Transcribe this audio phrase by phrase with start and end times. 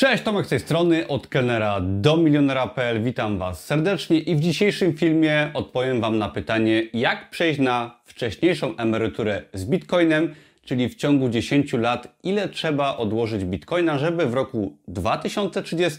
[0.00, 3.02] Cześć, Tomek z tej strony, od kelnera do milionera.pl.
[3.02, 8.76] Witam Was serdecznie i w dzisiejszym filmie odpowiem Wam na pytanie, jak przejść na wcześniejszą
[8.76, 14.78] emeryturę z Bitcoinem, czyli w ciągu 10 lat, ile trzeba odłożyć Bitcoina, żeby w roku
[14.88, 15.98] 2030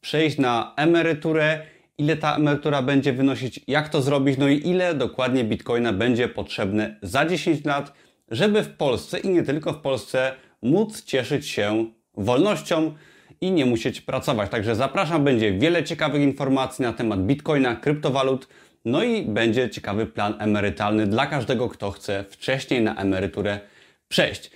[0.00, 1.60] przejść na emeryturę,
[1.98, 6.96] ile ta emerytura będzie wynosić, jak to zrobić, no i ile dokładnie Bitcoina będzie potrzebne
[7.02, 7.92] za 10 lat,
[8.30, 10.32] żeby w Polsce i nie tylko w Polsce
[10.62, 12.94] móc cieszyć się wolnością
[13.40, 14.50] i nie musieć pracować.
[14.50, 18.48] Także zapraszam, będzie wiele ciekawych informacji na temat Bitcoina, kryptowalut,
[18.84, 23.60] no i będzie ciekawy plan emerytalny dla każdego, kto chce wcześniej na emeryturę
[24.08, 24.50] przejść.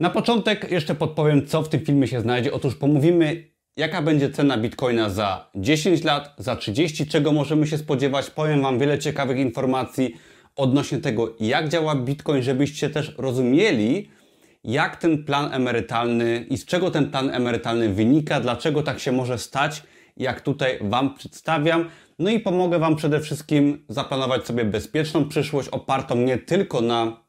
[0.00, 2.52] Na początek jeszcze podpowiem, co w tym filmie się znajdzie.
[2.52, 3.44] Otóż pomówimy,
[3.76, 8.30] jaka będzie cena Bitcoina za 10 lat, za 30, czego możemy się spodziewać.
[8.30, 10.16] Powiem Wam wiele ciekawych informacji
[10.56, 14.10] odnośnie tego, jak działa Bitcoin, żebyście też rozumieli,
[14.64, 19.38] jak ten plan emerytalny i z czego ten plan emerytalny wynika, dlaczego tak się może
[19.38, 19.82] stać,
[20.16, 21.88] jak tutaj Wam przedstawiam.
[22.18, 27.24] No i pomogę Wam przede wszystkim zaplanować sobie bezpieczną przyszłość, opartą nie tylko na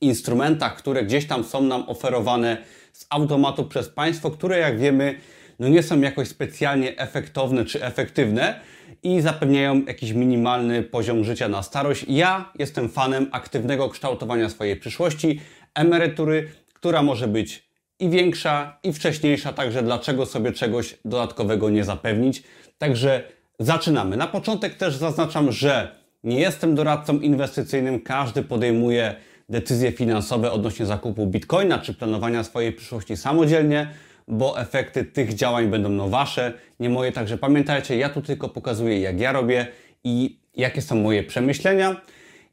[0.00, 2.56] instrumentach, które gdzieś tam są nam oferowane
[2.92, 5.14] z automatu przez państwo, które jak wiemy,
[5.58, 8.60] no nie są jakoś specjalnie efektowne czy efektywne
[9.02, 12.04] i zapewniają jakiś minimalny poziom życia na starość.
[12.08, 15.40] Ja jestem fanem aktywnego kształtowania swojej przyszłości,
[15.74, 16.48] emerytury,
[16.80, 22.42] która może być i większa, i wcześniejsza, także dlaczego sobie czegoś dodatkowego nie zapewnić.
[22.78, 23.22] Także
[23.58, 24.16] zaczynamy.
[24.16, 29.14] Na początek też zaznaczam, że nie jestem doradcą inwestycyjnym, każdy podejmuje
[29.48, 33.90] decyzje finansowe odnośnie zakupu bitcoina czy planowania swojej przyszłości samodzielnie,
[34.28, 37.12] bo efekty tych działań będą no wasze, nie moje.
[37.12, 39.66] Także pamiętajcie, ja tu tylko pokazuję, jak ja robię
[40.04, 41.96] i jakie są moje przemyślenia.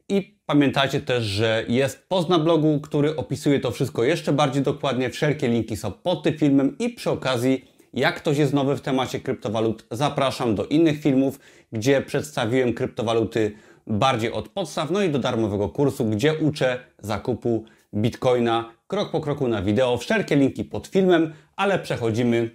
[0.09, 5.09] I pamiętajcie też, że jest post na blogu, który opisuje to wszystko jeszcze bardziej dokładnie.
[5.09, 9.19] Wszelkie linki są pod tym filmem i przy okazji, jak ktoś jest nowy w temacie
[9.19, 11.39] kryptowalut, zapraszam do innych filmów,
[11.71, 13.51] gdzie przedstawiłem kryptowaluty
[13.87, 17.65] bardziej od podstaw, no i do darmowego kursu, gdzie uczę zakupu
[17.95, 19.97] bitcoina krok po kroku na wideo.
[19.97, 22.49] Wszelkie linki pod filmem, ale przechodzimy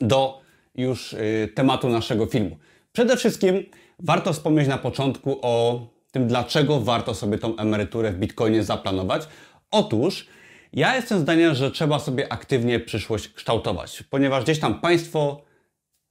[0.00, 0.40] do
[0.74, 2.56] już y, tematu naszego filmu.
[2.92, 3.62] Przede wszystkim
[3.98, 9.28] warto wspomnieć na początku o tym, dlaczego warto sobie tą emeryturę w Bitcoinie zaplanować.
[9.70, 10.26] Otóż
[10.72, 15.42] ja jestem zdania, że trzeba sobie aktywnie przyszłość kształtować, ponieważ gdzieś tam państwo,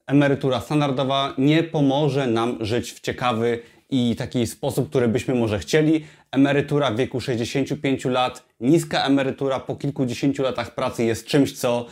[0.08, 3.60] emerytura standardowa nie pomoże nam żyć w ciekawy
[3.90, 6.06] i taki sposób, który byśmy może chcieli.
[6.32, 11.86] Emerytura w wieku 65 lat, niska emerytura po kilkudziesięciu latach pracy jest czymś, co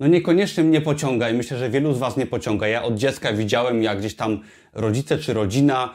[0.00, 2.68] no niekoniecznie mnie pociąga i myślę, że wielu z Was nie pociąga.
[2.68, 4.40] Ja od dziecka widziałem, jak gdzieś tam
[4.72, 5.94] rodzice czy rodzina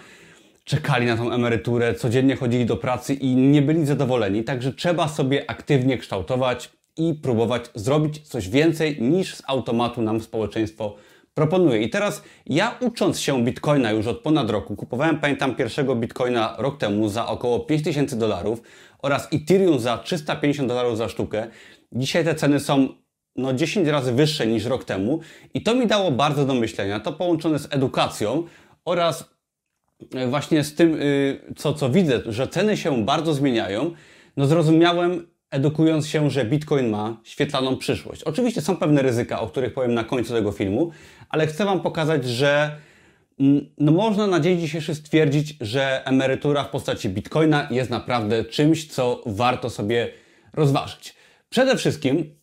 [0.64, 4.44] czekali na tą emeryturę, codziennie chodzili do pracy i nie byli zadowoleni.
[4.44, 10.96] Także trzeba sobie aktywnie kształtować i próbować zrobić coś więcej niż z automatu nam społeczeństwo
[11.34, 11.82] proponuje.
[11.82, 16.78] I teraz ja ucząc się bitcoina już od ponad roku, kupowałem, pamiętam, pierwszego bitcoina rok
[16.78, 18.62] temu za około 5000 dolarów
[19.02, 21.48] oraz Ethereum za 350 dolarów za sztukę.
[21.92, 22.88] Dzisiaj te ceny są
[23.36, 25.20] no 10 razy wyższe niż rok temu
[25.54, 27.00] i to mi dało bardzo do myślenia.
[27.00, 28.44] To połączone z edukacją
[28.86, 29.30] oraz
[30.30, 33.92] właśnie z tym, y, co, co widzę, że ceny się bardzo zmieniają,
[34.38, 38.24] no zrozumiałem, edukując się, że Bitcoin ma świetlaną przyszłość.
[38.24, 40.92] Oczywiście są pewne ryzyka, o których powiem na końcu tego filmu,
[41.30, 42.72] ale chcę Wam pokazać, że
[43.40, 48.88] mm, no można na dzień dzisiejszy stwierdzić, że emerytura w postaci Bitcoina jest naprawdę czymś,
[48.88, 50.10] co warto sobie
[50.54, 51.16] rozważyć.
[51.50, 52.41] Przede wszystkim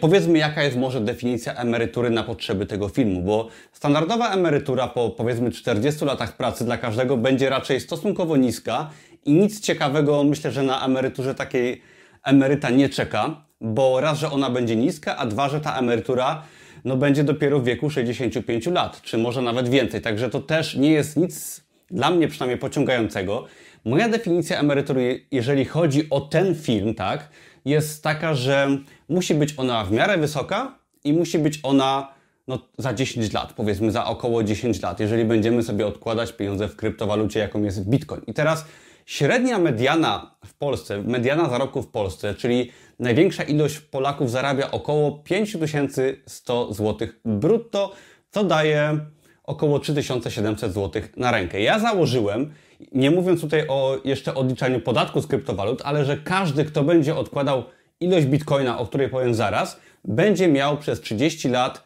[0.00, 5.50] Powiedzmy, jaka jest może definicja emerytury na potrzeby tego filmu, bo standardowa emerytura po powiedzmy
[5.50, 8.90] 40 latach pracy dla każdego będzie raczej stosunkowo niska
[9.24, 11.82] i nic ciekawego myślę, że na emeryturze takiej
[12.24, 16.42] emeryta nie czeka, bo raz, że ona będzie niska, a dwa, że ta emerytura
[16.84, 20.00] no, będzie dopiero w wieku 65 lat, czy może nawet więcej.
[20.00, 23.46] Także to też nie jest nic dla mnie przynajmniej pociągającego.
[23.84, 27.28] Moja definicja emerytury, jeżeli chodzi o ten film, tak,
[27.64, 28.78] jest taka, że
[29.08, 32.08] musi być ona w miarę wysoka i musi być ona
[32.48, 36.76] no, za 10 lat, powiedzmy za około 10 lat, jeżeli będziemy sobie odkładać pieniądze w
[36.76, 38.22] kryptowalucie, jaką jest Bitcoin.
[38.26, 38.64] I teraz
[39.06, 46.74] średnia mediana w Polsce, mediana zarobku w Polsce, czyli największa ilość Polaków zarabia około 5100
[46.74, 47.92] zł brutto,
[48.30, 48.98] co daje
[49.44, 51.60] około 3700 zł na rękę.
[51.60, 52.52] Ja założyłem,
[52.92, 57.64] nie mówiąc tutaj o jeszcze odliczaniu podatku z kryptowalut, ale że każdy, kto będzie odkładał
[58.00, 61.84] ilość bitcoina, o której powiem zaraz, będzie miał przez 30 lat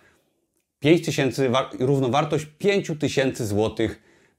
[0.79, 1.51] 5000,
[1.81, 3.89] równowartość 5000 zł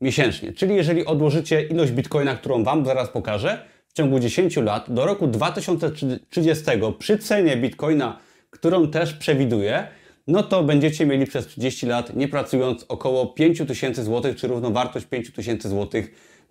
[0.02, 0.54] miesięcznie.
[0.54, 5.28] Czyli jeżeli odłożycie ilość bitcoina, którą Wam zaraz pokażę, w ciągu 10 lat do roku
[5.28, 6.64] 2030
[7.00, 8.20] przy cenie bitcoina,
[8.50, 9.88] którą też przewiduję,
[10.28, 15.70] no to będziecie mieli przez 30 lat, nie pracując, około 5000 zł, czy równowartość 5000
[15.70, 16.02] zł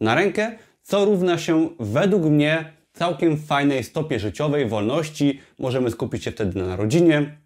[0.01, 5.41] na rękę, co równa się według mnie całkiem fajnej stopie życiowej, wolności.
[5.59, 7.37] Możemy skupić się wtedy na rodzinie,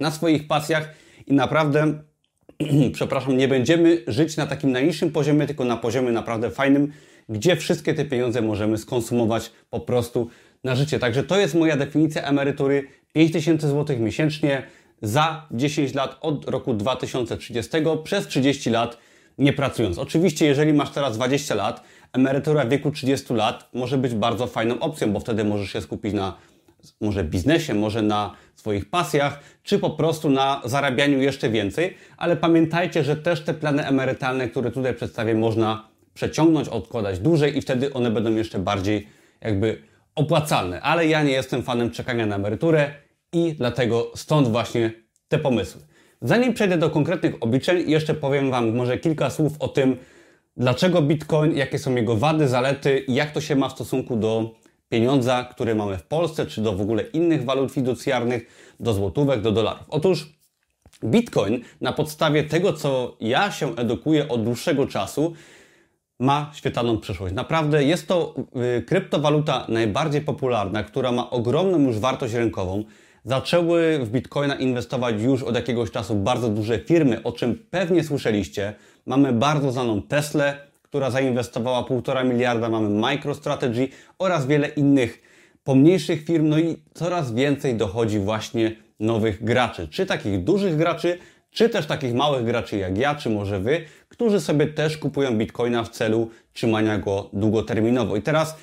[0.00, 0.94] na swoich pasjach
[1.26, 1.98] i naprawdę,
[2.92, 6.92] przepraszam, nie będziemy żyć na takim najniższym poziomie, tylko na poziomie naprawdę fajnym,
[7.28, 10.28] gdzie wszystkie te pieniądze możemy skonsumować po prostu
[10.64, 10.98] na życie.
[10.98, 14.62] Także to jest moja definicja emerytury 5000 zł miesięcznie
[15.02, 17.70] za 10 lat od roku 2030
[18.04, 18.98] przez 30 lat
[19.38, 19.98] nie pracując.
[19.98, 24.78] Oczywiście, jeżeli masz teraz 20 lat, emerytura w wieku 30 lat może być bardzo fajną
[24.78, 26.36] opcją, bo wtedy możesz się skupić na
[27.00, 33.04] może biznesie, może na swoich pasjach, czy po prostu na zarabianiu jeszcze więcej, ale pamiętajcie,
[33.04, 38.10] że też te plany emerytalne, które tutaj przedstawię, można przeciągnąć, odkładać dłużej i wtedy one
[38.10, 39.08] będą jeszcze bardziej
[39.40, 39.82] jakby
[40.14, 40.80] opłacalne.
[40.80, 42.94] Ale ja nie jestem fanem czekania na emeryturę
[43.32, 44.92] i dlatego stąd właśnie
[45.28, 45.80] te pomysły.
[46.22, 49.96] Zanim przejdę do konkretnych obliczeń, jeszcze powiem Wam może kilka słów o tym,
[50.56, 54.54] dlaczego Bitcoin, jakie są jego wady, zalety i jak to się ma w stosunku do
[54.88, 58.46] pieniądza, który mamy w Polsce, czy do w ogóle innych walut fiducjarnych,
[58.80, 59.84] do złotówek, do dolarów.
[59.88, 60.34] Otóż
[61.04, 65.34] Bitcoin na podstawie tego, co ja się edukuję od dłuższego czasu,
[66.20, 67.34] ma świetlaną przyszłość.
[67.34, 68.34] Naprawdę jest to
[68.78, 72.84] y, kryptowaluta najbardziej popularna, która ma ogromną już wartość rynkową.
[73.24, 78.74] Zaczęły w Bitcoina inwestować już od jakiegoś czasu bardzo duże firmy, o czym pewnie słyszeliście.
[79.06, 83.88] Mamy bardzo znaną Teslę, która zainwestowała 1,5 miliarda, mamy MicroStrategy
[84.18, 85.22] oraz wiele innych
[85.64, 91.18] pomniejszych firm, no i coraz więcej dochodzi właśnie nowych graczy, czy takich dużych graczy,
[91.50, 95.84] czy też takich małych graczy jak ja, czy może Wy, którzy sobie też kupują Bitcoina
[95.84, 98.16] w celu trzymania go długoterminowo.
[98.16, 98.56] I teraz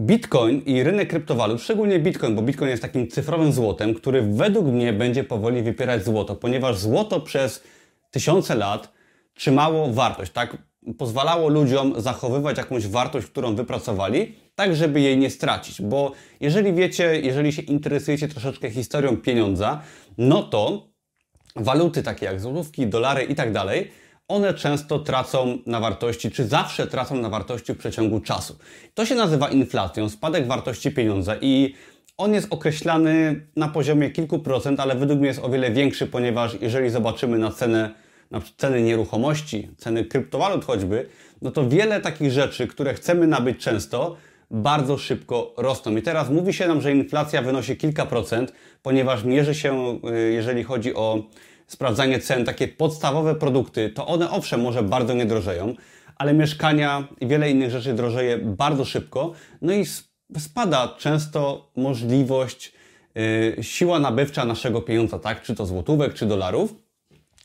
[0.00, 4.92] Bitcoin i rynek kryptowalut, szczególnie Bitcoin, bo Bitcoin jest takim cyfrowym złotem, który według mnie
[4.92, 7.62] będzie powoli wypierać złoto, ponieważ złoto przez
[8.10, 8.92] tysiące lat
[9.34, 10.56] trzymało wartość, tak?
[10.98, 15.82] Pozwalało ludziom zachowywać jakąś wartość, którą wypracowali, tak żeby jej nie stracić.
[15.82, 19.80] Bo jeżeli wiecie, jeżeli się interesujecie troszeczkę historią pieniądza,
[20.18, 20.88] no to
[21.56, 23.90] waluty takie jak złotówki, dolary i tak dalej,
[24.30, 28.58] one często tracą na wartości, czy zawsze tracą na wartości w przeciągu czasu.
[28.94, 31.74] To się nazywa inflacją, spadek wartości pieniądza i
[32.16, 36.56] on jest określany na poziomie kilku procent, ale według mnie jest o wiele większy, ponieważ
[36.60, 37.94] jeżeli zobaczymy na cenę,
[38.30, 41.06] na ceny nieruchomości, ceny kryptowalut choćby,
[41.42, 44.16] no to wiele takich rzeczy, które chcemy nabyć często,
[44.50, 45.96] bardzo szybko rosną.
[45.96, 50.64] I teraz mówi się nam, że inflacja wynosi kilka procent, ponieważ mierzy się, y, jeżeli
[50.64, 51.22] chodzi o
[51.70, 55.74] sprawdzanie cen, takie podstawowe produkty, to one owszem może bardzo nie drożeją,
[56.16, 59.32] ale mieszkania i wiele innych rzeczy drożeje bardzo szybko,
[59.62, 59.84] no i
[60.38, 62.72] spada często możliwość,
[63.14, 65.42] yy, siła nabywcza naszego pieniądza, tak?
[65.42, 66.74] Czy to złotówek, czy dolarów.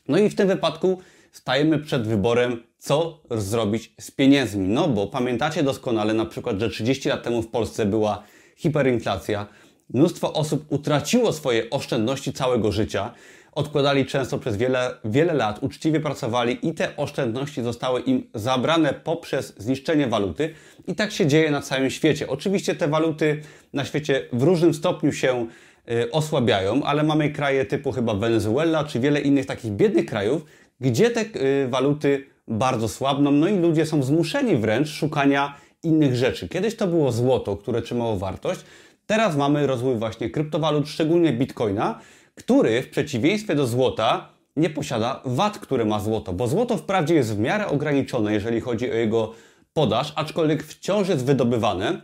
[0.08, 1.00] No i w tym wypadku
[1.32, 4.68] stajemy przed wyborem, co zrobić z pieniędzmi.
[4.68, 8.22] No bo pamiętacie doskonale na przykład, że 30 lat temu w Polsce była
[8.56, 9.46] hiperinflacja.
[9.94, 13.14] Mnóstwo osób utraciło swoje oszczędności całego życia
[13.56, 19.54] odkładali często przez wiele, wiele lat, uczciwie pracowali i te oszczędności zostały im zabrane poprzez
[19.58, 20.54] zniszczenie waluty.
[20.86, 22.28] I tak się dzieje na całym świecie.
[22.28, 23.42] Oczywiście te waluty
[23.72, 25.46] na świecie w różnym stopniu się
[25.90, 30.44] y, osłabiają, ale mamy kraje typu chyba Wenezuela czy wiele innych takich biednych krajów,
[30.80, 36.48] gdzie te y, waluty bardzo słabną, no i ludzie są zmuszeni wręcz szukania innych rzeczy.
[36.48, 38.60] Kiedyś to było złoto, które trzymało wartość,
[39.06, 42.00] teraz mamy rozwój właśnie kryptowalut, szczególnie bitcoina,
[42.36, 47.36] który w przeciwieństwie do złota nie posiada wad, które ma złoto, bo złoto wprawdzie jest
[47.36, 49.32] w miarę ograniczone, jeżeli chodzi o jego
[49.72, 52.00] podaż, aczkolwiek wciąż jest wydobywane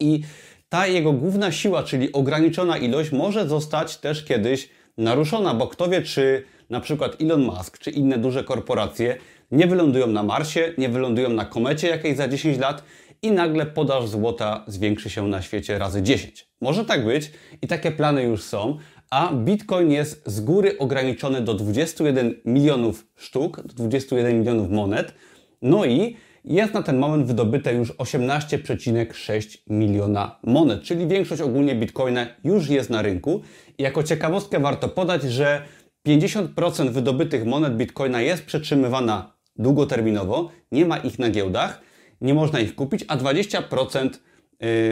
[0.00, 0.22] i
[0.68, 6.02] ta jego główna siła, czyli ograniczona ilość, może zostać też kiedyś naruszona, bo kto wie,
[6.02, 9.16] czy na przykład Elon Musk, czy inne duże korporacje
[9.50, 12.82] nie wylądują na Marsie, nie wylądują na komecie jakiejś za 10 lat
[13.22, 16.48] i nagle podaż złota zwiększy się na świecie razy 10.
[16.60, 17.30] Może tak być
[17.62, 18.78] i takie plany już są,
[19.12, 25.14] a Bitcoin jest z góry ograniczony do 21 milionów sztuk, do 21 milionów monet.
[25.62, 32.26] No i jest na ten moment wydobyte już 18,6 miliona monet, czyli większość ogólnie Bitcoina
[32.44, 33.42] już jest na rynku.
[33.78, 35.62] I jako ciekawostkę warto podać, że
[36.08, 41.80] 50% wydobytych monet Bitcoina jest przetrzymywana długoterminowo, nie ma ich na giełdach,
[42.20, 44.31] nie można ich kupić, a 20% Y,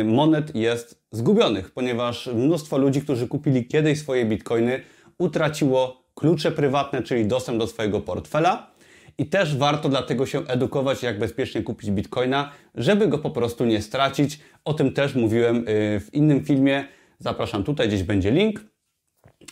[0.04, 4.80] monet jest zgubionych, ponieważ mnóstwo ludzi, którzy kupili kiedyś swoje bitcoiny,
[5.18, 8.70] utraciło klucze prywatne, czyli dostęp do swojego portfela.
[9.18, 13.82] I też warto dlatego się edukować, jak bezpiecznie kupić bitcoina, żeby go po prostu nie
[13.82, 14.40] stracić.
[14.64, 16.84] O tym też mówiłem y, w innym filmie.
[17.18, 18.60] Zapraszam tutaj, gdzieś będzie link.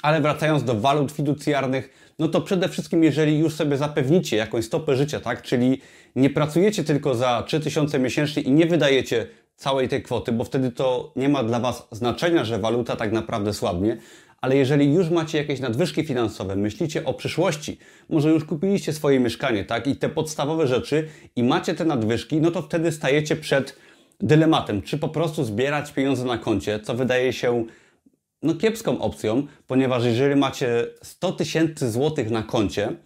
[0.03, 4.97] Ale wracając do walut fiducjarnych, no to przede wszystkim, jeżeli już sobie zapewnicie jakąś stopę
[4.97, 5.81] życia, tak, czyli
[6.17, 9.27] nie pracujecie tylko za 3000 miesięcznie i nie wydajecie
[9.59, 13.55] całej tej kwoty, bo wtedy to nie ma dla Was znaczenia, że waluta tak naprawdę
[13.55, 13.99] słabnie,
[14.41, 19.65] ale jeżeli już macie jakieś nadwyżki finansowe, myślicie o przyszłości, może już kupiliście swoje mieszkanie,
[19.65, 23.77] tak, i te podstawowe rzeczy i macie te nadwyżki, no to wtedy stajecie przed
[24.21, 27.65] dylematem, czy po prostu zbierać pieniądze na koncie, co wydaje się
[28.43, 32.97] no, kiepską opcją, ponieważ jeżeli macie 100 tysięcy złotych na koncie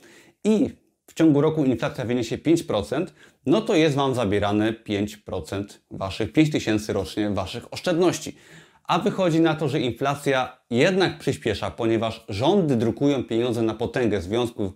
[0.44, 3.06] i w ciągu roku inflacja wyniesie 5%,
[3.46, 8.36] no to jest Wam zabierane 5% Waszych 5 tysięcy rocznie Waszych oszczędności.
[8.84, 14.22] A wychodzi na to, że inflacja jednak przyspiesza, ponieważ rządy drukują pieniądze na potęgę w
[14.22, 14.72] związku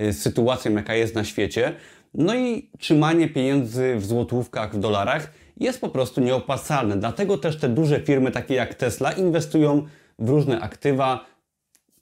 [0.00, 1.74] y, z sytuacją, jaka jest na świecie.
[2.14, 6.96] No i trzymanie pieniędzy w złotówkach, w dolarach jest po prostu nieopłacalne.
[6.96, 9.86] Dlatego też te duże firmy, takie jak Tesla, inwestują
[10.18, 11.26] w różne aktywa,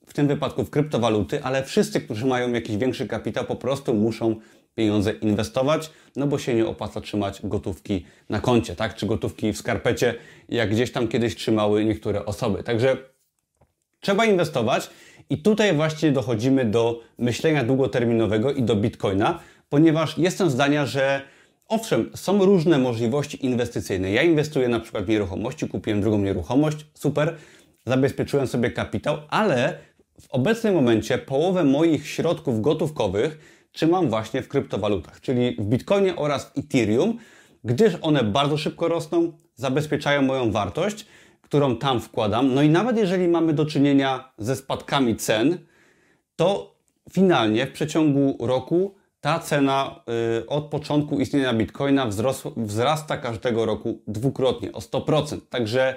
[0.09, 4.37] w tym wypadku w kryptowaluty, ale wszyscy, którzy mają jakiś większy kapitał, po prostu muszą
[4.75, 8.95] pieniądze inwestować, no bo się nie opłaca trzymać gotówki na koncie, tak?
[8.95, 10.15] Czy gotówki w skarpecie,
[10.49, 12.63] jak gdzieś tam kiedyś trzymały niektóre osoby.
[12.63, 12.97] Także
[14.01, 14.91] trzeba inwestować
[15.31, 19.39] i tutaj właśnie dochodzimy do myślenia długoterminowego i do bitcoina,
[19.69, 21.23] ponieważ jestem zdania, że
[21.69, 24.11] Owszem, są różne możliwości inwestycyjne.
[24.11, 27.37] Ja inwestuję na przykład w nieruchomości, kupiłem drugą nieruchomość, super,
[27.87, 29.79] zabezpieczyłem sobie kapitał, ale
[30.21, 33.39] w obecnym momencie połowę moich środków gotówkowych
[33.73, 37.19] trzymam właśnie w kryptowalutach, czyli w Bitcoinie oraz w Ethereum,
[37.65, 41.07] gdyż one bardzo szybko rosną, zabezpieczają moją wartość,
[41.43, 42.55] którą tam wkładam.
[42.55, 45.59] No i nawet jeżeli mamy do czynienia ze spadkami cen,
[46.37, 46.75] to
[47.13, 50.01] finalnie w przeciągu roku ta cena
[50.41, 55.41] y, od początku istnienia Bitcoina wzrosła, wzrasta każdego roku dwukrotnie, o 100%.
[55.51, 55.95] Także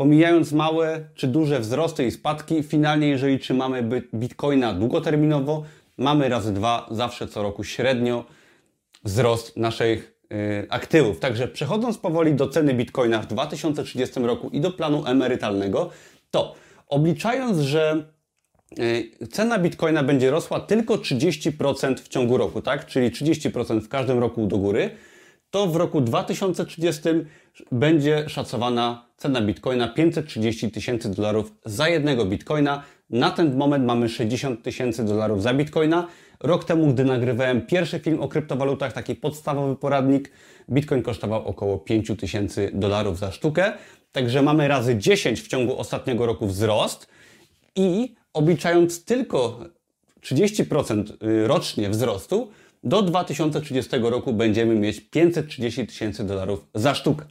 [0.00, 5.64] pomijając małe czy duże wzrosty i spadki, finalnie jeżeli trzymamy Bitcoina długoterminowo,
[5.98, 8.24] mamy razy dwa zawsze co roku średnio
[9.04, 11.18] wzrost naszych y, aktywów.
[11.18, 15.90] Także przechodząc powoli do ceny Bitcoina w 2030 roku i do planu emerytalnego,
[16.30, 16.54] to
[16.88, 18.04] obliczając, że
[18.78, 22.86] y, cena Bitcoina będzie rosła tylko 30% w ciągu roku, tak?
[22.86, 24.90] Czyli 30% w każdym roku do góry,
[25.50, 27.02] to w roku 2030
[27.72, 32.82] będzie szacowana cena Bitcoina 530 tysięcy dolarów za jednego Bitcoina.
[33.10, 36.06] Na ten moment mamy 60 tysięcy dolarów za Bitcoina.
[36.40, 40.30] Rok temu, gdy nagrywałem pierwszy film o kryptowalutach, taki podstawowy poradnik,
[40.70, 43.72] Bitcoin kosztował około 5 tysięcy dolarów za sztukę.
[44.12, 47.06] Także mamy razy 10 w ciągu ostatniego roku wzrost
[47.76, 49.60] i obliczając tylko
[50.22, 52.50] 30% y, rocznie wzrostu,
[52.82, 57.24] do 2030 roku będziemy mieć 530 tysięcy dolarów za sztukę.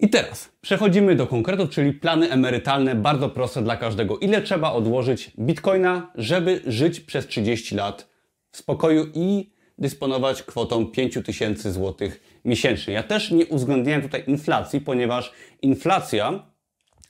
[0.00, 4.18] I teraz przechodzimy do konkretów, czyli plany emerytalne, bardzo proste dla każdego.
[4.18, 8.08] Ile trzeba odłożyć bitcoina, żeby żyć przez 30 lat
[8.50, 12.08] w spokoju i dysponować kwotą 5000 zł
[12.44, 12.94] miesięcznie.
[12.94, 15.32] Ja też nie uwzględniałem tutaj inflacji, ponieważ
[15.62, 16.46] inflacja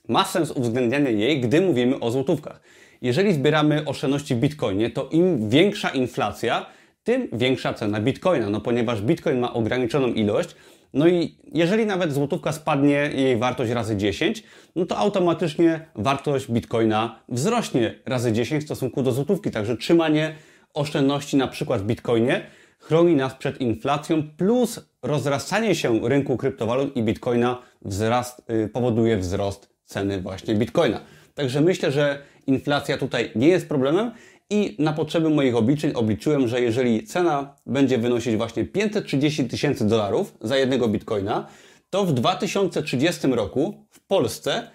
[0.07, 2.61] ma sens uwzględniania jej, gdy mówimy o złotówkach.
[3.01, 6.65] Jeżeli zbieramy oszczędności w bitcoinie, to im większa inflacja,
[7.09, 10.55] tym większa cena bitcoina, no ponieważ bitcoin ma ograniczoną ilość,
[10.93, 14.43] no i jeżeli nawet złotówka spadnie jej wartość razy 10,
[14.75, 19.51] no to automatycznie wartość bitcoina wzrośnie razy 10 w stosunku do złotówki.
[19.51, 20.35] Także trzymanie
[20.73, 22.41] oszczędności na przykład w bitcoinie
[22.79, 29.69] chroni nas przed inflacją, plus rozrastanie się rynku kryptowalut i bitcoina wzrast, yy, powoduje wzrost
[29.85, 30.99] ceny właśnie bitcoina.
[31.35, 34.11] Także myślę, że inflacja tutaj nie jest problemem
[34.49, 40.37] i na potrzeby moich obliczeń obliczyłem, że jeżeli cena będzie wynosić właśnie 530 tysięcy dolarów
[40.41, 41.47] za jednego bitcoina,
[41.89, 44.71] to w 2030 roku w Polsce,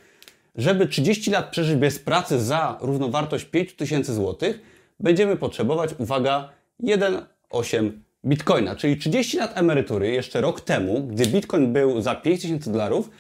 [0.54, 4.61] żeby 30 lat przeżyć bez pracy za równowartość 5000 złotych,
[5.00, 6.52] będziemy potrzebować, uwaga,
[6.83, 7.90] 1,8
[8.25, 13.11] bitcoina, czyli 30 lat emerytury jeszcze rok temu, gdy bitcoin był za 5000 dolarów,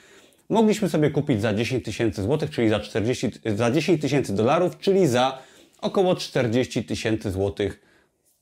[0.48, 5.06] mogliśmy sobie kupić za 10 tysięcy złotych, czyli za, 40, za 10 tysięcy dolarów, czyli
[5.06, 5.38] za
[5.84, 7.80] około 40 tysięcy złotych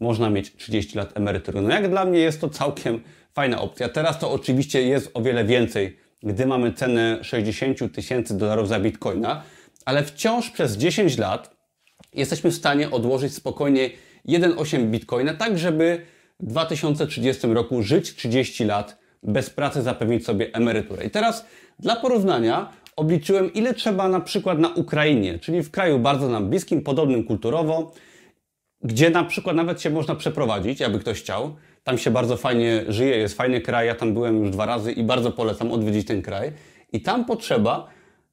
[0.01, 1.61] można mieć 30 lat emerytury.
[1.61, 3.01] No jak dla mnie jest to całkiem
[3.33, 3.89] fajna opcja.
[3.89, 9.43] Teraz to oczywiście jest o wiele więcej, gdy mamy cenę 60 tysięcy dolarów za bitcoina,
[9.85, 11.57] ale wciąż przez 10 lat
[12.15, 13.91] jesteśmy w stanie odłożyć spokojnie
[14.29, 16.07] 1,8 bitcoina, tak żeby
[16.41, 21.05] w 2030 roku żyć 30 lat bez pracy, zapewnić sobie emeryturę.
[21.05, 21.47] I teraz
[21.79, 26.83] dla porównania obliczyłem, ile trzeba na przykład na Ukrainie, czyli w kraju bardzo nam bliskim,
[26.83, 27.93] podobnym kulturowo,
[28.85, 31.57] gdzie na przykład nawet się można przeprowadzić, aby ktoś chciał.
[31.85, 35.05] Tam się bardzo fajnie żyje, jest fajny kraj, ja tam byłem już dwa razy i
[35.05, 36.53] bardzo polecam odwiedzić ten kraj.
[36.93, 37.89] I tam potrzeba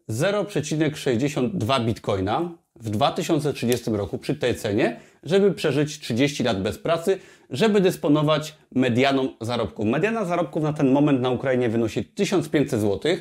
[0.10, 7.82] 0,62 bitcoina w 2030 roku przy tej cenie, żeby przeżyć 30 lat bez pracy, żeby
[7.82, 9.86] dysponować medianą zarobków.
[9.86, 13.12] Mediana zarobków na ten moment na Ukrainie wynosi 1500 zł,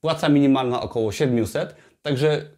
[0.00, 2.50] płaca minimalna około 700, także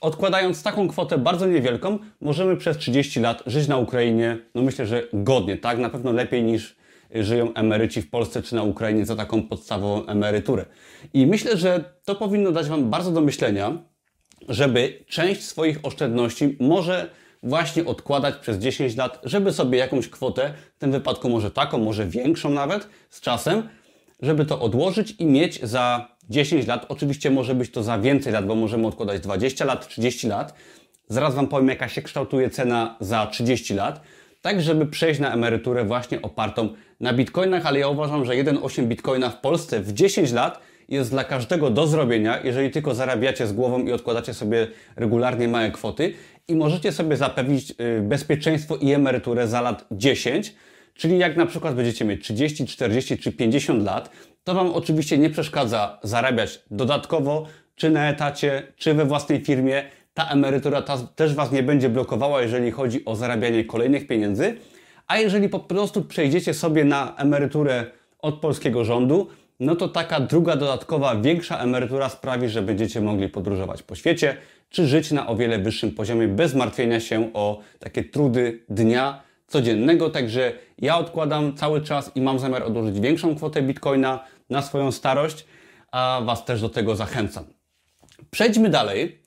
[0.00, 5.02] odkładając taką kwotę bardzo niewielką, możemy przez 30 lat żyć na Ukrainie, no myślę, że
[5.12, 5.78] godnie, tak?
[5.78, 6.76] Na pewno lepiej niż
[7.14, 10.64] żyją emeryci w Polsce czy na Ukrainie za taką podstawową emeryturę.
[11.14, 13.78] I myślę, że to powinno dać Wam bardzo do myślenia,
[14.48, 17.10] żeby część swoich oszczędności może
[17.42, 22.06] właśnie odkładać przez 10 lat, żeby sobie jakąś kwotę, w tym wypadku może taką, może
[22.06, 23.68] większą nawet z czasem,
[24.20, 26.86] żeby to odłożyć i mieć za 10 lat.
[26.88, 30.54] Oczywiście może być to za więcej lat, bo możemy odkładać 20 lat, 30 lat.
[31.08, 34.00] Zaraz Wam powiem, jaka się kształtuje cena za 30 lat,
[34.42, 36.68] tak żeby przejść na emeryturę właśnie opartą
[37.00, 41.24] na bitcoinach, ale ja uważam, że 1,8 bitcoina w Polsce w 10 lat jest dla
[41.24, 44.66] każdego do zrobienia, jeżeli tylko zarabiacie z głową i odkładacie sobie
[44.96, 46.12] regularnie małe kwoty
[46.48, 50.54] i możecie sobie zapewnić y, bezpieczeństwo i emeryturę za lat 10,
[50.94, 54.10] czyli jak na przykład będziecie mieć 30, 40 czy 50 lat,
[54.46, 59.82] to Wam oczywiście nie przeszkadza zarabiać dodatkowo, czy na etacie, czy we własnej firmie.
[60.14, 64.56] Ta emerytura ta też Was nie będzie blokowała, jeżeli chodzi o zarabianie kolejnych pieniędzy.
[65.06, 67.86] A jeżeli po prostu przejdziecie sobie na emeryturę
[68.18, 69.28] od polskiego rządu,
[69.60, 74.36] no to taka druga dodatkowa, większa emerytura sprawi, że będziecie mogli podróżować po świecie,
[74.70, 80.10] czy żyć na o wiele wyższym poziomie bez martwienia się o takie trudy dnia codziennego.
[80.10, 85.46] Także ja odkładam cały czas i mam zamiar odłożyć większą kwotę bitcoina na swoją starość,
[85.92, 87.44] a Was też do tego zachęcam.
[88.30, 89.22] Przejdźmy dalej.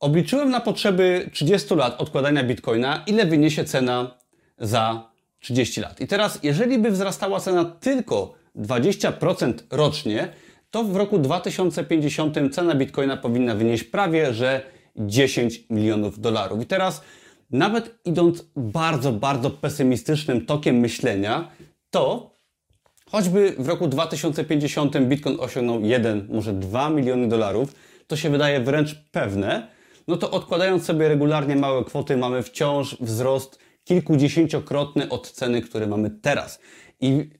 [0.00, 4.18] Obliczyłem na potrzeby 30 lat odkładania bitcoina, ile wyniesie cena
[4.58, 5.10] za
[5.40, 6.00] 30 lat.
[6.00, 10.28] I teraz, jeżeli by wzrastała cena tylko 20% rocznie,
[10.70, 14.62] to w roku 2050 cena bitcoina powinna wynieść prawie że
[14.96, 16.62] 10 milionów dolarów.
[16.62, 17.02] I teraz,
[17.50, 21.50] nawet idąc bardzo, bardzo pesymistycznym tokiem myślenia,
[21.90, 22.30] to
[23.10, 27.74] choćby w roku 2050 bitcoin osiągnął 1, może 2 miliony dolarów,
[28.06, 29.68] to się wydaje wręcz pewne,
[30.08, 36.10] no to odkładając sobie regularnie małe kwoty, mamy wciąż wzrost kilkudziesięciokrotny od ceny, które mamy
[36.10, 36.60] teraz.
[37.00, 37.30] I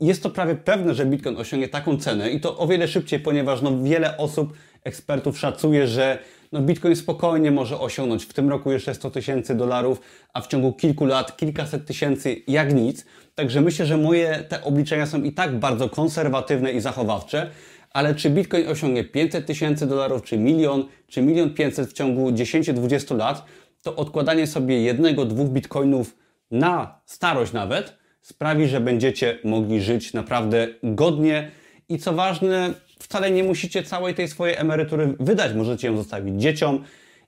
[0.00, 3.62] jest to prawie pewne, że Bitcoin osiągnie taką cenę i to o wiele szybciej, ponieważ
[3.62, 4.52] no wiele osób,
[4.84, 6.18] ekspertów szacuje, że
[6.52, 10.00] no Bitcoin spokojnie może osiągnąć w tym roku jeszcze 100 tysięcy dolarów,
[10.32, 13.04] a w ciągu kilku lat kilkaset tysięcy jak nic.
[13.34, 17.50] Także myślę, że moje te obliczenia są i tak bardzo konserwatywne i zachowawcze,
[17.92, 23.16] ale czy Bitcoin osiągnie 500 tysięcy dolarów, czy milion, czy milion pięćset w ciągu 10-20
[23.16, 23.44] lat,
[23.82, 26.16] to odkładanie sobie jednego, dwóch bitcoinów
[26.50, 31.50] na starość nawet sprawi, że będziecie mogli żyć naprawdę godnie
[31.88, 36.84] i co ważne, wcale nie musicie całej tej swojej emerytury wydać, możecie ją zostawić dzieciom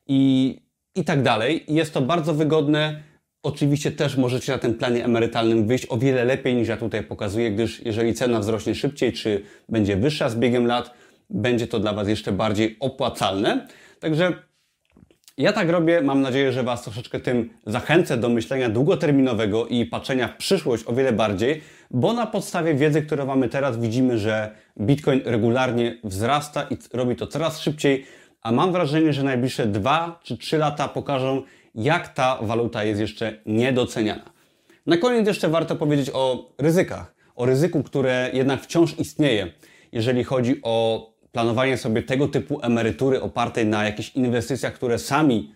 [0.07, 0.57] i,
[0.95, 1.65] i tak dalej.
[1.69, 3.03] Jest to bardzo wygodne.
[3.43, 7.51] Oczywiście też możecie na tym planie emerytalnym wyjść o wiele lepiej niż ja tutaj pokazuję,
[7.51, 10.95] gdyż jeżeli cena wzrośnie szybciej, czy będzie wyższa z biegiem lat,
[11.31, 13.67] będzie to dla Was jeszcze bardziej opłacalne.
[14.01, 14.48] Także
[15.39, 20.29] ja tak robię, mam nadzieję, że Was troszeczkę tym zachęcę do myślenia długoterminowego i patrzenia
[20.29, 25.21] w przyszłość o wiele bardziej, bo na podstawie wiedzy, którą mamy teraz, widzimy, że Bitcoin
[25.25, 28.07] regularnie wzrasta i robi to coraz szybciej,
[28.43, 31.43] a mam wrażenie, że najbliższe 2 czy 3 lata pokażą,
[31.75, 34.31] jak ta waluta jest jeszcze niedoceniana.
[34.87, 39.53] Na koniec jeszcze warto powiedzieć o ryzykach, o ryzyku, które jednak wciąż istnieje,
[39.93, 45.55] jeżeli chodzi o planowanie sobie tego typu emerytury opartej na jakichś inwestycjach, które sami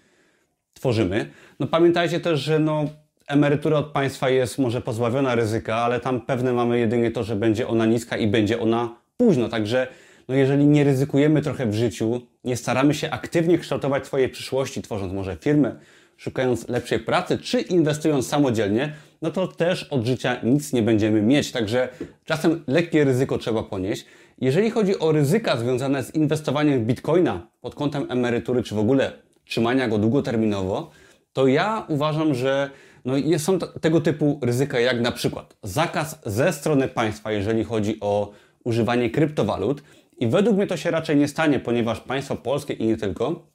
[0.75, 1.31] tworzymy.
[1.61, 2.85] No pamiętajcie też, że no,
[3.27, 7.69] emerytura od państwa jest może pozbawiona ryzyka, ale tam pewne mamy jedynie to, że będzie
[7.69, 9.49] ona niska i będzie ona późno.
[9.49, 9.87] Także
[10.29, 15.13] no jeżeli nie ryzykujemy trochę w życiu, nie staramy się aktywnie kształtować swojej przyszłości, tworząc
[15.13, 15.77] może firmę,
[16.17, 21.53] szukając lepszej pracy, czy inwestując samodzielnie, no to też od życia nic nie będziemy mieć.
[21.53, 21.89] Także
[22.25, 24.07] czasem lekkie ryzyko trzeba ponieść.
[24.43, 29.13] Jeżeli chodzi o ryzyka związane z inwestowaniem w bitcoina pod kątem emerytury, czy w ogóle
[29.45, 30.91] trzymania go długoterminowo,
[31.33, 32.71] to ja uważam, że
[33.05, 38.31] no są tego typu ryzyka, jak na przykład zakaz ze strony państwa, jeżeli chodzi o
[38.65, 39.83] używanie kryptowalut.
[40.19, 43.47] I według mnie to się raczej nie stanie, ponieważ państwo polskie i nie tylko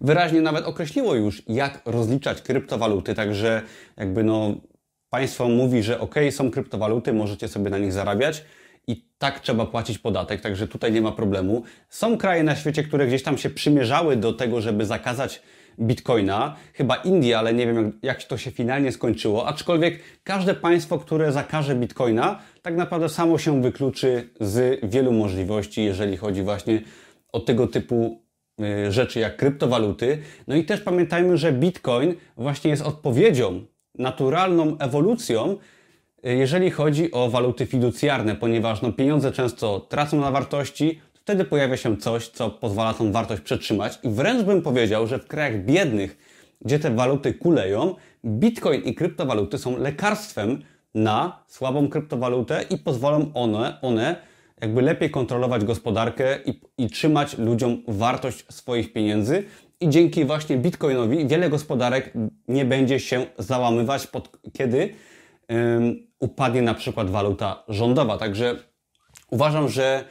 [0.00, 3.14] wyraźnie nawet określiło już, jak rozliczać kryptowaluty.
[3.14, 3.62] Także
[3.96, 4.54] jakby no
[5.10, 8.44] państwo mówi, że ok, są kryptowaluty, możecie sobie na nich zarabiać
[9.20, 11.62] tak trzeba płacić podatek, także tutaj nie ma problemu.
[11.88, 15.42] Są kraje na świecie, które gdzieś tam się przymierzały do tego, żeby zakazać
[15.80, 21.32] bitcoina, chyba Indie, ale nie wiem jak to się finalnie skończyło, aczkolwiek każde państwo, które
[21.32, 26.82] zakaże bitcoina, tak naprawdę samo się wykluczy z wielu możliwości, jeżeli chodzi właśnie
[27.32, 28.22] od tego typu
[28.60, 30.18] y, rzeczy jak kryptowaluty.
[30.48, 33.64] No i też pamiętajmy, że Bitcoin właśnie jest odpowiedzią,
[33.98, 35.56] naturalną ewolucją,
[36.22, 41.96] jeżeli chodzi o waluty fiducjarne, ponieważ no, pieniądze często tracą na wartości, wtedy pojawia się
[41.96, 43.98] coś, co pozwala tą wartość przetrzymać.
[44.02, 46.18] I wręcz bym powiedział, że w krajach biednych,
[46.60, 50.62] gdzie te waluty kuleją, Bitcoin i kryptowaluty są lekarstwem
[50.94, 54.16] na słabą kryptowalutę i pozwolą one, one
[54.60, 59.44] jakby lepiej kontrolować gospodarkę i, i trzymać ludziom wartość swoich pieniędzy.
[59.80, 62.12] I dzięki właśnie Bitcoinowi wiele gospodarek
[62.48, 64.94] nie będzie się załamywać, pod, kiedy
[66.20, 68.18] upadnie na przykład waluta rządowa.
[68.18, 68.56] Także
[69.30, 70.04] uważam, że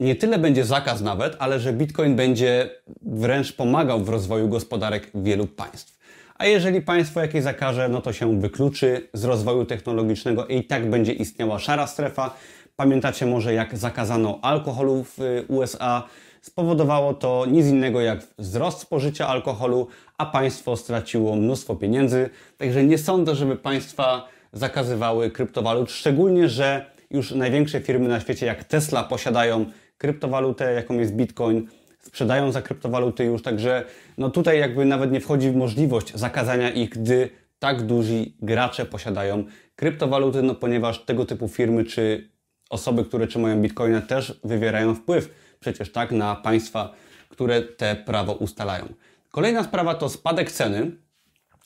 [0.00, 2.70] nie tyle będzie zakaz nawet, ale że Bitcoin będzie
[3.02, 5.98] wręcz pomagał w rozwoju gospodarek wielu państw.
[6.34, 11.12] A jeżeli państwo jakieś zakaże, no to się wykluczy z rozwoju technologicznego i tak będzie
[11.12, 12.34] istniała szara strefa.
[12.76, 16.02] Pamiętacie może, jak zakazano alkoholu w y, USA?
[16.40, 22.30] Spowodowało to nic innego jak wzrost spożycia alkoholu, a państwo straciło mnóstwo pieniędzy.
[22.58, 28.64] Także nie sądzę, żeby państwa zakazywały kryptowalut, szczególnie, że już największe firmy na świecie jak
[28.64, 29.66] Tesla posiadają
[29.98, 31.68] kryptowalutę, jaką jest Bitcoin,
[32.00, 33.84] sprzedają za kryptowaluty już, także
[34.18, 39.44] no tutaj jakby nawet nie wchodzi w możliwość zakazania ich, gdy tak duzi gracze posiadają
[39.76, 42.30] kryptowaluty, no ponieważ tego typu firmy czy
[42.70, 46.94] osoby, które trzymają Bitcoina też wywierają wpływ przecież tak na państwa,
[47.28, 48.88] które te prawo ustalają.
[49.30, 50.90] Kolejna sprawa to spadek ceny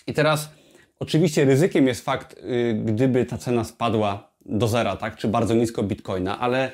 [0.06, 0.50] i teraz
[1.02, 5.82] oczywiście ryzykiem jest fakt, yy, gdyby ta cena spadła do zera, tak, czy bardzo nisko
[5.82, 6.70] Bitcoina, ale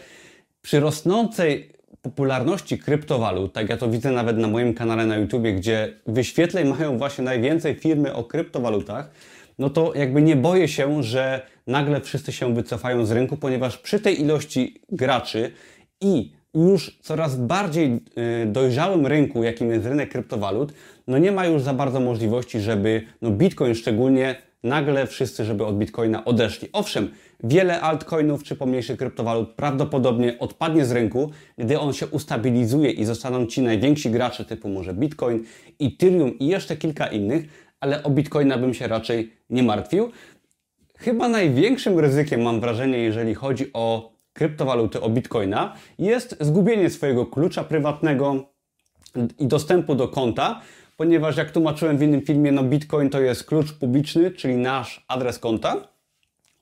[0.62, 5.95] przy rosnącej popularności kryptowalut, tak ja to widzę nawet na moim kanale na YouTube, gdzie
[6.07, 9.11] wyświetleń mają właśnie najwięcej firmy o kryptowalutach,
[9.59, 14.01] no to jakby nie boję się, że nagle wszyscy się wycofają z rynku, ponieważ przy
[14.01, 15.53] tej ilości graczy
[16.01, 18.01] i już coraz bardziej
[18.43, 20.73] y, dojrzałym rynku, jakim jest rynek kryptowalut,
[21.07, 25.79] no nie ma już za bardzo możliwości, żeby no Bitcoin szczególnie nagle wszyscy, żeby od
[25.79, 26.69] Bitcoina odeszli.
[26.73, 27.11] Owszem,
[27.45, 33.47] wiele altcoinów czy pomniejszych kryptowalut prawdopodobnie odpadnie z rynku, gdy on się ustabilizuje i zostaną
[33.47, 35.45] ci najwięksi gracze typu może Bitcoin,
[35.81, 37.45] Ethereum i jeszcze kilka innych,
[37.81, 40.11] ale o Bitcoina bym się raczej nie martwił.
[40.99, 47.64] Chyba największym ryzykiem, mam wrażenie, jeżeli chodzi o kryptowaluty, o Bitcoina, jest zgubienie swojego klucza
[47.64, 48.44] prywatnego
[49.38, 50.61] i dostępu do konta,
[50.96, 55.38] ponieważ jak tłumaczyłem w innym filmie, no Bitcoin to jest klucz publiczny, czyli nasz adres
[55.38, 55.88] konta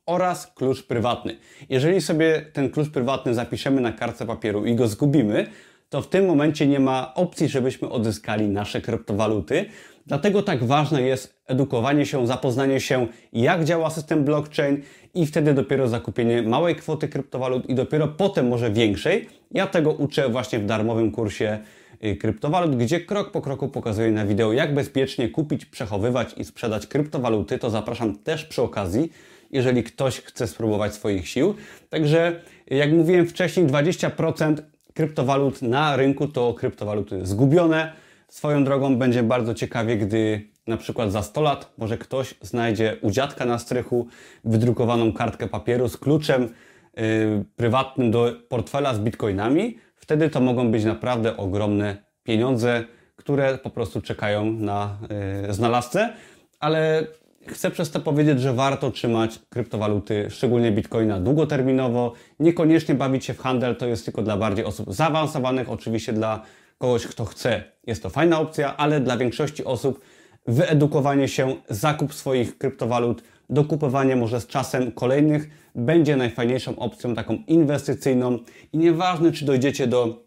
[0.06, 1.36] oraz klucz prywatny.
[1.68, 5.46] Jeżeli sobie ten klucz prywatny zapiszemy na kartce papieru i go zgubimy,
[5.88, 9.64] to w tym momencie nie ma opcji, żebyśmy odzyskali nasze kryptowaluty.
[10.06, 14.82] Dlatego tak ważne jest edukowanie się, zapoznanie się, jak działa system blockchain
[15.14, 19.28] i wtedy dopiero zakupienie małej kwoty kryptowalut i dopiero potem może większej.
[19.50, 21.58] Ja tego uczę właśnie w darmowym kursie
[22.04, 26.86] Y, kryptowalut, gdzie krok po kroku pokazuję na wideo, jak bezpiecznie kupić, przechowywać i sprzedać
[26.86, 27.58] kryptowaluty.
[27.58, 29.12] To zapraszam też przy okazji,
[29.50, 31.54] jeżeli ktoś chce spróbować swoich sił.
[31.88, 34.56] Także, jak mówiłem wcześniej, 20%
[34.96, 37.92] kryptowalut na rynku to kryptowaluty zgubione.
[38.28, 43.10] Swoją drogą będzie bardzo ciekawie, gdy na przykład za 100 lat może ktoś znajdzie u
[43.10, 44.06] dziadka na strychu
[44.44, 50.84] wydrukowaną kartkę papieru z kluczem yy, prywatnym do portfela z bitcoinami, wtedy to mogą być
[50.84, 52.84] naprawdę ogromne pieniądze,
[53.16, 54.98] które po prostu czekają na
[55.46, 56.12] yy, znalazcę,
[56.60, 57.06] ale
[57.52, 63.38] chcę przez to powiedzieć, że warto trzymać kryptowaluty, szczególnie bitcoina długoterminowo, niekoniecznie bawić się w
[63.38, 66.42] handel, to jest tylko dla bardziej osób zaawansowanych, oczywiście dla
[66.78, 67.64] kogoś, kto chce.
[67.86, 70.00] Jest to fajna opcja, ale dla większości osób
[70.46, 78.38] wyedukowanie się, zakup swoich kryptowalut, dokupowanie może z czasem kolejnych będzie najfajniejszą opcją, taką inwestycyjną
[78.72, 80.26] i nieważne, czy dojdziecie do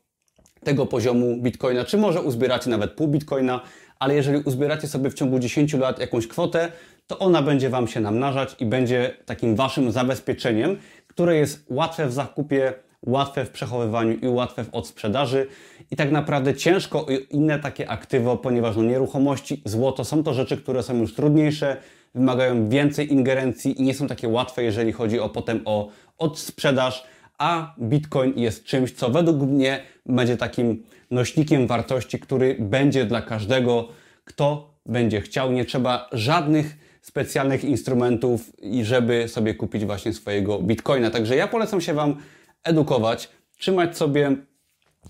[0.63, 3.62] tego poziomu bitcoina, czy może uzbieracie nawet pół bitcoina,
[3.99, 6.71] ale jeżeli uzbieracie sobie w ciągu 10 lat jakąś kwotę,
[7.10, 12.13] to ona będzie Wam się namnażać i będzie takim Waszym zabezpieczeniem, które jest łatwe w
[12.13, 12.74] zakupie,
[13.06, 15.48] łatwe w przechowywaniu i łatwe w odsprzedaży.
[15.91, 20.84] I tak naprawdę ciężko inne takie aktywo, ponieważ no, nieruchomości, złoto są to rzeczy, które
[20.84, 21.78] są już trudniejsze,
[22.15, 27.04] wymagają więcej ingerencji i nie są takie łatwe, jeżeli chodzi o potem o odsprzedaż,
[27.38, 33.88] a Bitcoin jest czymś, co według mnie będzie takim nośnikiem wartości, który będzie dla każdego,
[34.26, 35.52] kto będzie chciał.
[35.52, 41.12] Nie trzeba żadnych specjalnych instrumentów i żeby sobie kupić właśnie swojego Bitcoina.
[41.12, 42.15] Także ja polecam się Wam
[42.63, 44.36] edukować, trzymać sobie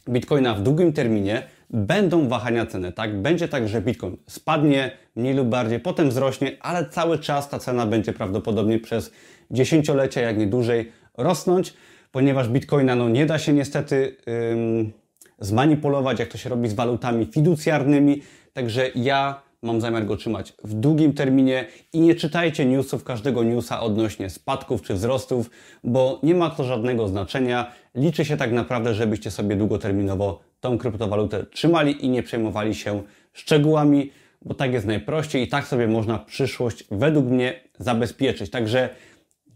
[0.10, 3.22] Bitcoina w długim terminie, będą wahania ceny, tak?
[3.22, 7.86] Będzie tak, że Bitcoin spadnie mniej lub bardziej, potem wzrośnie, ale cały czas ta cena
[7.86, 9.12] będzie prawdopodobnie przez
[9.52, 11.74] dziesięciolecia, jak nie dłużej, rosnąć,
[12.12, 14.16] ponieważ Bitcoina no, nie da się niestety
[14.52, 14.92] ym,
[15.40, 18.22] zmanipulować, jak to się robi z walutami fiducjarnymi.
[18.54, 23.82] Także ja mam zamiar go trzymać w długim terminie i nie czytajcie newsów, każdego newsa
[23.82, 25.50] odnośnie spadków czy wzrostów,
[25.84, 27.72] bo nie ma to żadnego znaczenia.
[27.96, 34.12] Liczy się tak naprawdę, żebyście sobie długoterminowo tą kryptowalutę trzymali i nie przejmowali się szczegółami,
[34.46, 38.50] bo tak jest najprościej i tak sobie można przyszłość według mnie zabezpieczyć.
[38.52, 38.90] Także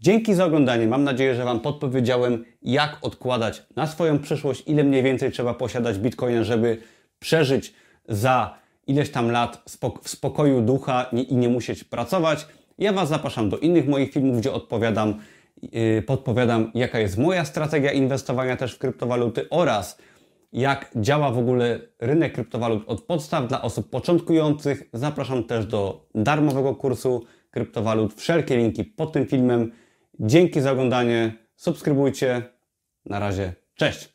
[0.00, 0.86] dzięki za oglądanie.
[0.86, 5.98] Mam nadzieję, że Wam podpowiedziałem, jak odkładać na swoją przyszłość, ile mniej więcej trzeba posiadać
[5.98, 6.78] bitcoina, żeby
[7.18, 7.74] przeżyć
[8.08, 9.62] za ileś tam lat
[10.02, 12.46] w spokoju ducha i nie musieć pracować.
[12.78, 15.14] Ja Was zapraszam do innych moich filmów, gdzie odpowiadam,
[15.62, 19.98] yy, podpowiadam, jaka jest moja strategia inwestowania też w kryptowaluty oraz
[20.52, 24.82] jak działa w ogóle rynek kryptowalut od podstaw dla osób początkujących.
[24.92, 28.14] Zapraszam też do darmowego kursu kryptowalut.
[28.14, 29.72] Wszelkie linki pod tym filmem.
[30.20, 31.32] Dzięki za oglądanie.
[31.56, 32.42] Subskrybujcie.
[33.06, 33.52] Na razie.
[33.74, 34.13] Cześć.